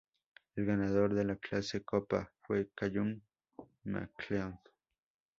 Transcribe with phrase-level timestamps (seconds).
[0.55, 3.21] El ganador de la clase Copa fue Callum
[3.83, 4.55] MacLeod.